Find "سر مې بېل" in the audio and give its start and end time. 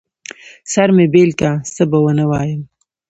0.73-1.31